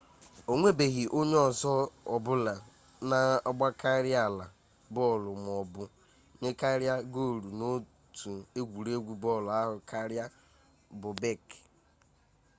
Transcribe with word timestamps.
o 0.51 0.53
nwebeghị 0.59 1.03
onye 1.19 1.37
ọzọ 1.49 1.73
ọbụla 2.15 2.53
na-agbakarịala 3.09 4.45
bọọlụ 4.93 5.31
maọbụ 5.45 5.81
nyekarịa 6.41 6.95
goolụ 7.13 7.49
n'otu 7.59 8.31
egwuregwu 8.59 9.13
bọọlụ 9.23 9.49
ahụ 9.61 9.75
karịa 9.89 10.25
bobek 11.01 11.45